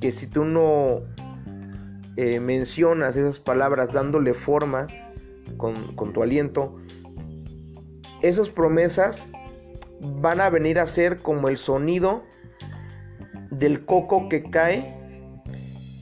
que 0.00 0.12
si 0.12 0.26
tú 0.26 0.44
no 0.44 1.02
eh, 2.16 2.40
mencionas 2.40 3.16
esas 3.16 3.40
palabras 3.40 3.92
dándole 3.92 4.34
forma 4.34 4.86
con, 5.56 5.94
con 5.96 6.12
tu 6.12 6.22
aliento, 6.22 6.76
esas 8.22 8.48
promesas 8.48 9.28
van 10.00 10.40
a 10.40 10.50
venir 10.50 10.78
a 10.78 10.86
ser 10.86 11.18
como 11.18 11.48
el 11.48 11.56
sonido 11.56 12.24
del 13.50 13.84
coco 13.84 14.28
que 14.28 14.44
cae 14.44 14.96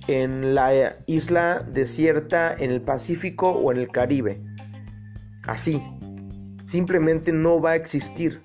en 0.06 0.54
la 0.54 0.96
isla 1.06 1.60
desierta, 1.60 2.54
en 2.54 2.70
el 2.70 2.82
Pacífico 2.82 3.50
o 3.50 3.72
en 3.72 3.78
el 3.78 3.88
Caribe. 3.88 4.42
Así. 5.46 5.82
Simplemente 6.74 7.30
no 7.30 7.60
va 7.60 7.70
a 7.70 7.76
existir. 7.76 8.42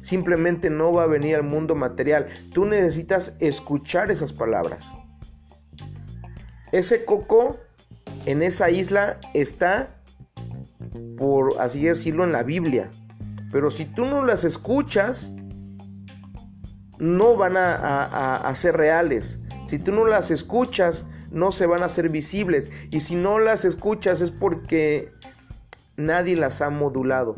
Simplemente 0.00 0.70
no 0.70 0.92
va 0.92 1.02
a 1.02 1.06
venir 1.08 1.34
al 1.34 1.42
mundo 1.42 1.74
material. 1.74 2.28
Tú 2.54 2.64
necesitas 2.64 3.36
escuchar 3.40 4.12
esas 4.12 4.32
palabras. 4.32 4.94
Ese 6.70 7.04
coco 7.04 7.56
en 8.24 8.44
esa 8.44 8.70
isla 8.70 9.18
está, 9.34 9.96
por 11.18 11.60
así 11.60 11.82
decirlo, 11.82 12.22
en 12.22 12.30
la 12.30 12.44
Biblia. 12.44 12.88
Pero 13.50 13.72
si 13.72 13.84
tú 13.84 14.06
no 14.06 14.24
las 14.24 14.44
escuchas, 14.44 15.32
no 17.00 17.36
van 17.36 17.56
a, 17.56 18.48
ser 18.54 18.76
reales. 18.76 19.40
Si 19.66 19.80
tú 19.80 19.90
no 19.90 20.06
las 20.06 20.30
escuchas, 20.30 21.04
no 21.32 21.50
se 21.50 21.66
van 21.66 21.82
a 21.82 21.86
hacer 21.86 22.10
visibles. 22.10 22.70
Y 22.92 23.00
si 23.00 23.16
no 23.16 23.40
las 23.40 23.64
escuchas 23.64 24.20
es 24.20 24.30
porque 24.30 25.10
nadie 25.96 26.36
las 26.36 26.62
ha 26.62 26.70
modulado. 26.70 27.36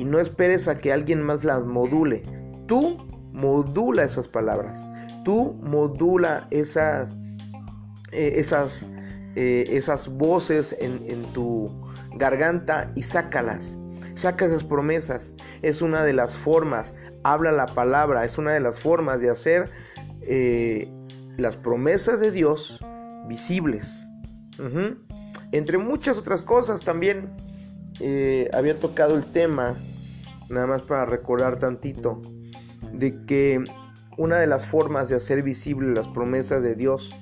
Y 0.00 0.06
no 0.06 0.18
esperes 0.18 0.66
a 0.66 0.78
que 0.78 0.94
alguien 0.94 1.20
más 1.20 1.44
las 1.44 1.62
module. 1.66 2.22
Tú 2.66 3.06
modula 3.34 4.02
esas 4.04 4.28
palabras. 4.28 4.88
Tú 5.26 5.60
modula 5.62 6.48
esa, 6.50 7.06
eh, 8.10 8.32
esas, 8.36 8.86
eh, 9.36 9.66
esas 9.68 10.08
voces 10.08 10.74
en, 10.80 11.04
en 11.06 11.30
tu 11.34 11.70
garganta 12.14 12.90
y 12.96 13.02
sácalas. 13.02 13.76
Saca 14.14 14.46
esas 14.46 14.64
promesas. 14.64 15.32
Es 15.60 15.82
una 15.82 16.02
de 16.02 16.14
las 16.14 16.34
formas. 16.34 16.94
Habla 17.22 17.52
la 17.52 17.66
palabra. 17.66 18.24
Es 18.24 18.38
una 18.38 18.52
de 18.52 18.60
las 18.60 18.78
formas 18.78 19.20
de 19.20 19.28
hacer 19.28 19.68
eh, 20.22 20.90
las 21.36 21.58
promesas 21.58 22.20
de 22.20 22.30
Dios 22.30 22.80
visibles. 23.28 24.06
Entre 25.52 25.76
muchas 25.76 26.16
otras 26.16 26.40
cosas 26.40 26.80
también 26.80 27.28
había 28.54 28.78
tocado 28.78 29.14
el 29.14 29.26
tema, 29.26 29.76
nada 30.50 30.66
más 30.66 30.82
para 30.82 31.06
recordar 31.06 31.58
tantito, 31.58 32.20
de 32.92 33.24
que 33.24 33.62
una 34.18 34.38
de 34.38 34.46
las 34.46 34.66
formas 34.66 35.08
de 35.08 35.16
hacer 35.16 35.42
visibles 35.42 35.94
las 35.94 36.08
promesas 36.08 36.62
de 36.62 36.74
Dios 36.74 37.14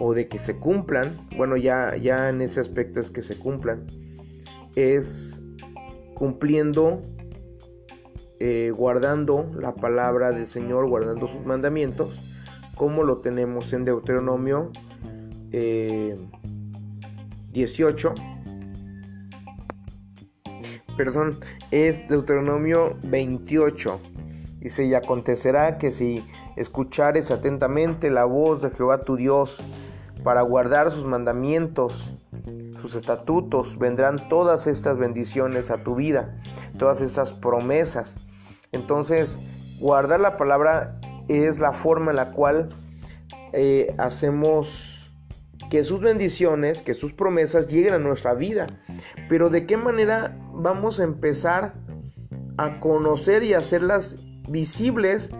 o 0.00 0.14
de 0.14 0.28
que 0.28 0.38
se 0.38 0.58
cumplan, 0.58 1.26
bueno 1.36 1.56
ya, 1.56 1.96
ya 1.96 2.28
en 2.28 2.40
ese 2.40 2.60
aspecto 2.60 3.00
es 3.00 3.10
que 3.10 3.22
se 3.22 3.36
cumplan, 3.36 3.86
es 4.76 5.40
cumpliendo, 6.14 7.02
eh, 8.38 8.72
guardando 8.74 9.50
la 9.58 9.74
palabra 9.74 10.32
del 10.32 10.46
Señor, 10.46 10.88
guardando 10.88 11.28
sus 11.28 11.44
mandamientos, 11.44 12.18
como 12.76 13.02
lo 13.02 13.18
tenemos 13.18 13.72
en 13.72 13.84
Deuteronomio 13.84 14.70
18. 17.52 18.14
Perdón, 20.96 21.40
es 21.70 22.06
Deuteronomio 22.06 22.96
28. 23.02 24.00
Dice, 24.60 24.84
y 24.84 24.94
acontecerá 24.94 25.76
que 25.76 25.90
si 25.90 26.24
escuchares 26.56 27.30
atentamente 27.30 28.10
la 28.10 28.24
voz 28.24 28.62
de 28.62 28.70
Jehová 28.70 29.02
tu 29.02 29.16
Dios, 29.16 29.62
para 30.22 30.40
guardar 30.42 30.90
sus 30.90 31.04
mandamientos, 31.04 32.14
sus 32.80 32.94
estatutos, 32.94 33.78
vendrán 33.78 34.28
todas 34.28 34.66
estas 34.66 34.96
bendiciones 34.96 35.70
a 35.70 35.78
tu 35.78 35.96
vida, 35.96 36.40
todas 36.78 37.00
estas 37.02 37.32
promesas. 37.32 38.16
Entonces, 38.72 39.38
guardar 39.80 40.20
la 40.20 40.36
palabra 40.36 40.98
es 41.28 41.58
la 41.58 41.72
forma 41.72 42.12
en 42.12 42.16
la 42.16 42.32
cual 42.32 42.68
eh, 43.52 43.94
hacemos 43.98 45.12
que 45.70 45.84
sus 45.84 46.00
bendiciones, 46.00 46.82
que 46.82 46.94
sus 46.94 47.12
promesas 47.12 47.68
lleguen 47.68 47.94
a 47.94 47.98
nuestra 47.98 48.34
vida. 48.34 48.66
Pero 49.28 49.50
de 49.50 49.66
qué 49.66 49.76
manera 49.76 50.36
vamos 50.64 50.98
a 50.98 51.04
empezar 51.04 51.74
a 52.56 52.80
conocer 52.80 53.42
y 53.42 53.52
hacerlas 53.52 54.16
visibles, 54.48 55.30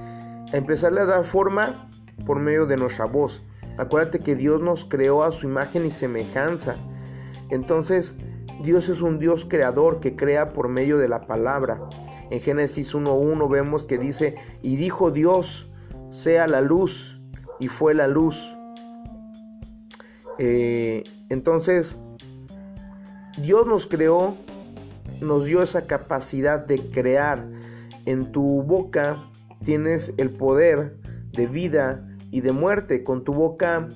a 0.52 0.56
empezarle 0.56 1.00
a 1.00 1.06
dar 1.06 1.24
forma 1.24 1.90
por 2.26 2.38
medio 2.38 2.66
de 2.66 2.76
nuestra 2.76 3.06
voz. 3.06 3.42
Acuérdate 3.78 4.20
que 4.20 4.36
Dios 4.36 4.60
nos 4.60 4.84
creó 4.84 5.24
a 5.24 5.32
su 5.32 5.46
imagen 5.46 5.86
y 5.86 5.90
semejanza. 5.90 6.76
Entonces, 7.48 8.16
Dios 8.62 8.90
es 8.90 9.00
un 9.00 9.18
Dios 9.18 9.46
creador 9.46 10.00
que 10.00 10.14
crea 10.14 10.52
por 10.52 10.68
medio 10.68 10.98
de 10.98 11.08
la 11.08 11.26
palabra. 11.26 11.80
En 12.30 12.40
Génesis 12.40 12.94
1.1 12.94 13.50
vemos 13.50 13.86
que 13.86 13.96
dice, 13.96 14.34
y 14.60 14.76
dijo 14.76 15.10
Dios, 15.10 15.72
sea 16.10 16.46
la 16.46 16.60
luz, 16.60 17.18
y 17.58 17.68
fue 17.68 17.94
la 17.94 18.08
luz. 18.08 18.54
Eh, 20.38 21.02
entonces, 21.30 21.98
Dios 23.38 23.66
nos 23.66 23.86
creó, 23.86 24.36
nos 25.20 25.44
dio 25.44 25.62
esa 25.62 25.86
capacidad 25.86 26.64
de 26.64 26.90
crear. 26.90 27.48
En 28.06 28.32
tu 28.32 28.62
boca 28.62 29.30
tienes 29.62 30.12
el 30.16 30.30
poder 30.30 30.96
de 31.32 31.46
vida 31.46 32.06
y 32.30 32.40
de 32.40 32.52
muerte. 32.52 33.02
Con 33.04 33.24
tu 33.24 33.32
boca 33.32 33.88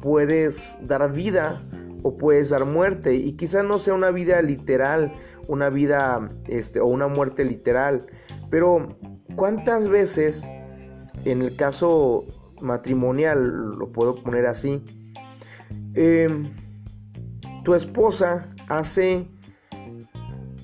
puedes 0.00 0.76
dar 0.82 1.12
vida 1.12 1.62
o 2.02 2.16
puedes 2.16 2.50
dar 2.50 2.64
muerte 2.64 3.14
y 3.14 3.32
quizá 3.32 3.62
no 3.62 3.78
sea 3.78 3.94
una 3.94 4.10
vida 4.10 4.40
literal, 4.42 5.12
una 5.48 5.70
vida 5.70 6.28
este, 6.46 6.80
o 6.80 6.86
una 6.86 7.08
muerte 7.08 7.44
literal, 7.44 8.06
pero 8.50 8.96
¿cuántas 9.34 9.88
veces 9.88 10.48
en 11.24 11.42
el 11.42 11.56
caso 11.56 12.24
matrimonial, 12.60 13.76
lo 13.76 13.90
puedo 13.92 14.22
poner 14.22 14.46
así, 14.46 14.82
em, 15.94 16.52
tu 17.64 17.74
esposa 17.74 18.48
hace 18.68 19.28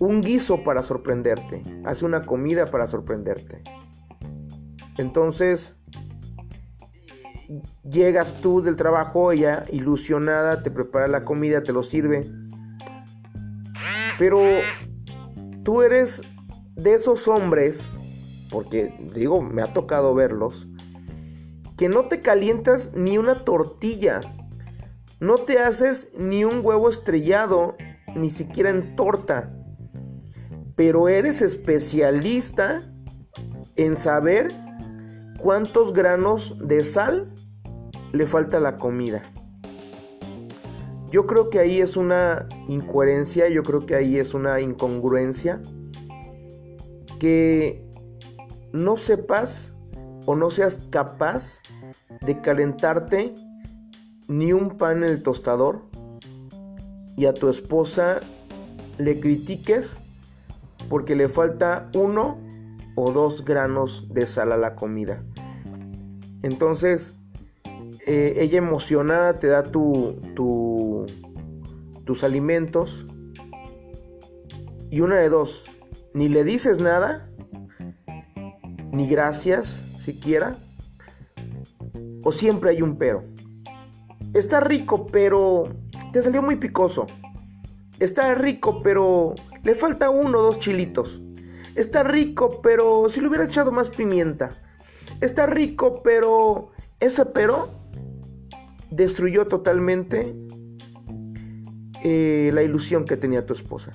un 0.03 0.21
guiso 0.21 0.65
para 0.65 0.83
sorprenderte, 0.83 1.63
hace 1.85 2.05
una 2.05 2.27
comida 2.27 2.73
para 2.73 2.89
sorprenderte. 2.89 3.63
Entonces, 4.99 5.77
llegas 7.89 8.41
tú 8.41 8.63
del 8.63 8.75
trabajo, 8.75 9.31
ella 9.31 9.63
ilusionada, 9.71 10.61
te 10.61 10.73
prepara 10.73 11.07
la 11.07 11.25
comida, 11.25 11.63
te 11.63 11.73
lo 11.73 11.85
sirve. 11.85 12.29
Pero 14.19 14.41
tú 15.63 15.83
eres 15.83 16.23
de 16.75 16.95
esos 16.95 17.29
hombres, 17.29 17.93
porque 18.51 18.93
digo, 19.15 19.41
me 19.41 19.63
ha 19.63 19.73
tocado 19.73 20.17
verlos, 20.17 20.67
que 21.77 21.89
no 21.89 22.09
te 22.09 22.21
calientas 22.21 22.93
ni 22.97 23.19
una 23.19 23.45
tortilla, 23.45 24.21
no 25.21 25.39
te 25.39 25.61
haces 25.61 26.11
ni 26.19 26.45
un 26.45 26.61
huevo 26.65 26.89
estrellado, 26.89 27.77
ni 28.17 28.31
siquiera 28.31 28.71
en 28.71 28.97
torta, 28.97 29.61
pero 30.85 31.09
eres 31.09 31.43
especialista 31.43 32.83
en 33.77 33.97
saber 33.97 34.53
cuántos 35.39 35.93
granos 35.93 36.59
de 36.59 36.83
sal 36.83 37.33
le 38.11 38.27
falta 38.27 38.59
la 38.59 38.79
comida. 38.79 39.33
Yo 41.13 41.29
creo 41.29 41.51
que 41.51 41.61
ahí 41.61 41.81
es 41.81 41.97
una 41.97 42.49
incoherencia, 42.67 43.49
yo 43.49 43.63
creo 43.63 43.87
que 43.87 43.95
ahí 43.95 44.19
es 44.19 44.35
una 44.35 44.61
incongruencia 44.61 45.63
que 47.21 47.89
no 48.73 48.97
sepas 48.97 49.75
o 50.27 50.35
no 50.35 50.51
seas 50.51 50.81
capaz 50.91 51.61
de 52.23 52.41
calentarte 52.41 53.37
ni 54.27 54.53
un 54.53 54.77
pan 54.79 55.05
en 55.05 55.11
el 55.11 55.23
tostador 55.23 55.85
y 57.17 57.27
a 57.27 57.35
tu 57.35 57.49
esposa 57.49 58.19
le 58.99 59.21
critiques 59.21 60.03
porque 60.93 61.17
le 61.17 61.31
falta 61.31 61.91
uno 61.95 62.39
o 62.97 63.13
dos 63.13 63.47
granos 63.47 64.09
de 64.13 64.27
sal 64.27 64.53
a 64.53 64.59
la 64.59 64.75
comida. 64.75 65.25
Entonces, 66.43 67.15
eh, 68.07 68.35
ella 68.37 68.59
emocionada 68.59 69.39
te 69.39 69.47
da 69.47 69.63
tu, 69.63 70.21
tus 72.05 72.25
alimentos 72.25 73.07
y 74.91 75.01
una 75.01 75.17
de 75.17 75.31
dos, 75.31 75.65
ni 76.13 76.29
le 76.29 76.45
dices 76.45 76.79
nada, 76.79 77.27
ni 78.93 79.09
gracias 79.09 79.87
siquiera, 79.99 80.59
o 82.23 82.33
siempre 82.33 82.69
hay 82.69 82.83
un 82.83 82.99
pero. 82.99 83.25
Está 84.35 84.61
rico, 84.61 85.07
pero 85.07 85.75
te 86.13 86.21
salió 86.21 86.43
muy 86.43 86.57
picoso. 86.57 87.07
Está 87.99 88.35
rico, 88.35 88.83
pero 88.83 89.35
le 89.63 89.75
falta 89.75 90.11
uno 90.11 90.39
o 90.39 90.43
dos 90.43 90.59
chilitos. 90.59 91.21
Está 91.75 92.03
rico, 92.03 92.61
pero 92.63 93.09
si 93.09 93.21
le 93.21 93.29
hubiera 93.29 93.45
echado 93.45 93.73
más 93.73 93.91
pimienta. 93.91 94.51
Está 95.21 95.47
rico, 95.47 96.03
pero 96.03 96.71
ese 97.01 97.27
pero 97.27 97.71
destruyó 98.91 99.47
totalmente 99.47 100.35
eh, 102.05 102.51
la 102.53 102.63
ilusión 102.63 103.05
que 103.05 103.17
tenía 103.17 103.47
tu 103.47 103.53
esposa. 103.53 103.93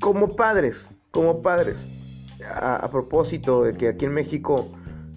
Como 0.00 0.36
padres, 0.36 0.90
como 1.10 1.40
padres, 1.40 1.86
a, 2.54 2.88
propósito 2.90 3.62
de 3.62 3.74
que 3.74 3.88
aquí 3.88 4.04
en 4.04 4.12
México 4.12 4.70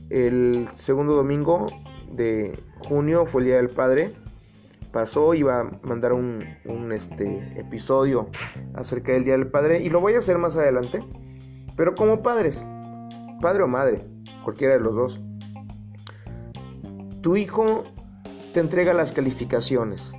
el 0.10 0.67
segundo 0.74 1.13
domingo 1.13 1.67
de 2.12 2.58
junio 2.88 3.26
fue 3.26 3.41
el 3.41 3.48
Día 3.48 3.58
del 3.58 3.69
Padre, 3.69 4.15
pasó, 4.91 5.34
iba 5.34 5.60
a 5.60 5.63
mandar 5.84 6.13
un, 6.13 6.43
este, 6.91 7.60
episodio 7.60 8.30
acerca 8.73 9.12
del 9.12 9.23
Día 9.23 9.34
del 9.34 9.47
Padre 9.47 9.82
y 9.82 9.89
lo 9.89 9.99
voy 9.99 10.13
a 10.13 10.19
hacer 10.19 10.38
más 10.38 10.56
adelante, 10.58 11.04
pero 11.75 11.95
como 11.95 12.21
padres, 12.21 12.65
padre 13.41 13.63
o 13.63 13.67
madre, 13.67 14.06
cualquiera 14.43 14.73
de 14.73 14.80
los 14.80 14.95
dos, 14.95 15.21
tu 17.21 17.36
hijo 17.36 17.84
te 18.54 18.60
entrega 18.60 18.93
las 18.93 19.12
calificaciones. 19.12 20.13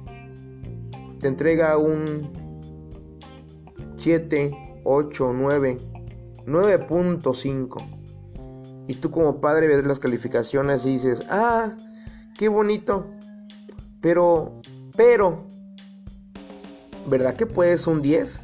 Te 1.18 1.28
entrega 1.28 1.76
un 1.76 2.30
7, 3.96 4.82
8, 4.84 5.32
9, 5.34 5.76
9.5. 6.46 8.86
Y 8.88 8.94
tú 8.94 9.10
como 9.10 9.40
padre 9.40 9.68
ves 9.68 9.86
las 9.86 9.98
calificaciones 9.98 10.86
y 10.86 10.92
dices, 10.92 11.22
ah, 11.28 11.76
qué 12.36 12.48
bonito. 12.48 13.06
Pero, 14.00 14.59
pero, 15.02 15.46
¿verdad 17.06 17.34
que 17.34 17.46
puedes 17.46 17.86
un 17.86 18.02
10? 18.02 18.42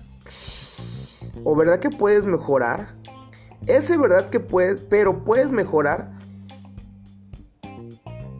¿O 1.45 1.55
verdad 1.55 1.81
que 1.81 1.91
puedes 1.91 2.25
mejorar? 2.25 2.97
Ese 3.67 3.99
verdad 3.99 4.27
que 4.31 4.41
puedes, 4.41 4.81
pero 4.81 5.23
puedes 5.23 5.51
mejorar. 5.51 6.17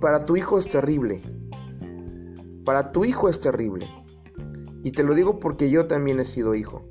Para 0.01 0.25
tu 0.25 0.35
hijo 0.35 0.59
es 0.59 0.67
terrible. 0.67 1.21
Para 2.65 2.91
tu 2.91 3.05
hijo 3.05 3.29
es 3.29 3.39
terrible. 3.39 3.87
Y 4.83 4.93
te 4.93 5.03
lo 5.03 5.15
digo 5.15 5.39
porque 5.39 5.69
yo 5.69 5.87
también 5.87 6.19
he 6.19 6.25
sido 6.25 6.55
hijo. 6.55 6.89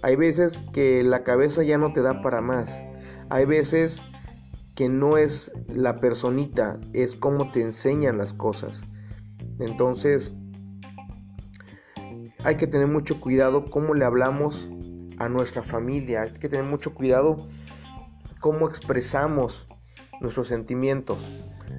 Hay 0.00 0.16
veces 0.16 0.60
que 0.72 1.04
la 1.04 1.24
cabeza 1.24 1.62
ya 1.62 1.76
no 1.76 1.92
te 1.92 2.00
da 2.00 2.22
para 2.22 2.40
más. 2.40 2.82
Hay 3.28 3.44
veces 3.44 4.00
que 4.74 4.88
no 4.88 5.18
es 5.18 5.52
la 5.68 5.96
personita, 5.96 6.80
es 6.94 7.16
cómo 7.16 7.52
te 7.52 7.60
enseñan 7.60 8.16
las 8.16 8.32
cosas. 8.32 8.84
Entonces, 9.58 10.32
hay 12.44 12.56
que 12.56 12.66
tener 12.66 12.88
mucho 12.88 13.20
cuidado 13.20 13.66
cómo 13.66 13.94
le 13.94 14.04
hablamos 14.04 14.68
a 15.18 15.28
nuestra 15.28 15.62
familia. 15.62 16.22
Hay 16.22 16.32
que 16.32 16.48
tener 16.48 16.64
mucho 16.64 16.94
cuidado 16.94 17.36
cómo 18.40 18.68
expresamos 18.68 19.66
nuestros 20.20 20.48
sentimientos. 20.48 21.28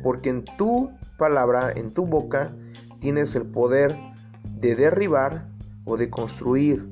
Porque 0.02 0.30
en 0.30 0.46
tu 0.46 0.92
palabra, 1.18 1.72
en 1.72 1.94
tu 1.94 2.06
boca, 2.06 2.56
tienes 3.00 3.36
el 3.36 3.46
poder 3.46 3.98
de 4.44 4.76
derribar 4.76 5.50
o 5.86 5.98
de 5.98 6.10
construir, 6.10 6.88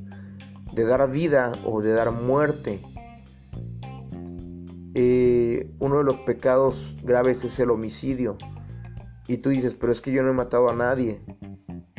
de 0.74 0.86
dar 0.86 1.10
vida 1.10 1.54
o 1.64 1.82
de 1.82 1.94
dar 1.94 2.12
muerte. 2.12 2.82
Eh, 4.94 5.72
uno 5.80 6.00
de 6.00 6.04
los 6.04 6.20
pecados 6.20 6.98
graves 7.04 7.46
es 7.46 7.58
el 7.60 7.72
homicidio. 7.72 8.38
Y 9.32 9.38
tú 9.38 9.50
dices, 9.50 9.76
pero 9.76 9.94
es 9.94 10.02
que 10.02 10.12
yo 10.12 10.24
no 10.24 10.32
he 10.32 10.34
matado 10.34 10.70
a 10.70 10.76
nadie. 10.76 11.22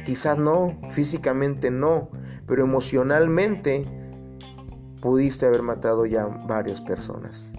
Quizás 0.05 0.37
no, 0.37 0.79
físicamente 0.91 1.71
no, 1.71 2.11
pero 2.47 2.63
emocionalmente 2.63 3.87
pudiste 5.01 5.47
haber 5.47 5.63
matado 5.63 6.05
ya 6.05 6.27
varias 6.27 6.83
personas. 6.83 7.55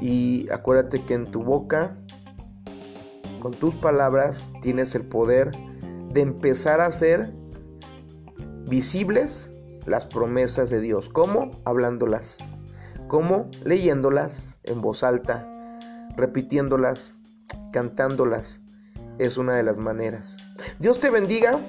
Y 0.00 0.48
acuérdate 0.50 1.04
que 1.04 1.12
en 1.12 1.26
tu 1.26 1.42
boca, 1.42 1.94
con 3.38 3.52
tus 3.52 3.74
palabras, 3.74 4.54
tienes 4.62 4.94
el 4.94 5.04
poder 5.04 5.50
de 6.10 6.22
empezar 6.22 6.80
a 6.80 6.86
hacer 6.86 7.34
visibles 8.66 9.50
las 9.84 10.06
promesas 10.06 10.70
de 10.70 10.80
Dios. 10.80 11.10
¿Cómo? 11.10 11.50
Hablándolas. 11.66 12.50
¿Cómo? 13.08 13.50
Leyéndolas 13.62 14.58
en 14.62 14.80
voz 14.80 15.04
alta, 15.04 15.46
repitiéndolas, 16.16 17.15
cantándolas. 17.72 18.60
Es 19.18 19.38
una 19.38 19.56
de 19.56 19.62
las 19.62 19.78
maneras. 19.78 20.36
Dios 20.78 21.00
te 21.00 21.10
bendiga. 21.10 21.60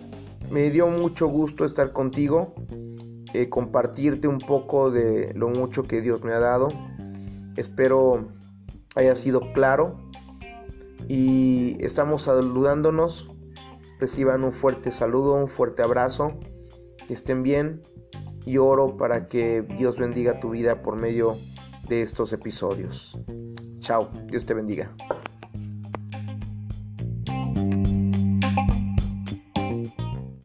Me 0.49 0.69
dio 0.69 0.87
mucho 0.87 1.27
gusto 1.27 1.65
estar 1.65 1.91
contigo, 1.91 2.55
eh, 3.33 3.49
compartirte 3.49 4.29
un 4.29 4.37
poco 4.37 4.91
de 4.91 5.33
lo 5.33 5.49
mucho 5.49 5.83
que 5.83 6.01
Dios 6.01 6.23
me 6.23 6.31
ha 6.31 6.39
dado. 6.39 6.69
Espero 7.57 8.29
haya 8.95 9.15
sido 9.15 9.51
claro. 9.53 9.99
Y 11.07 11.77
estamos 11.83 12.23
saludándonos. 12.23 13.29
Reciban 13.99 14.43
un 14.43 14.51
fuerte 14.51 14.91
saludo, 14.91 15.35
un 15.35 15.47
fuerte 15.47 15.81
abrazo. 15.81 16.39
Que 17.07 17.13
estén 17.13 17.43
bien 17.43 17.81
y 18.45 18.57
oro 18.57 18.95
para 18.95 19.27
que 19.27 19.61
Dios 19.61 19.97
bendiga 19.97 20.39
tu 20.39 20.51
vida 20.51 20.81
por 20.81 20.95
medio 20.95 21.37
de 21.89 22.01
estos 22.01 22.31
episodios. 22.33 23.19
Chao, 23.79 24.09
Dios 24.27 24.45
te 24.45 24.53
bendiga. 24.53 24.95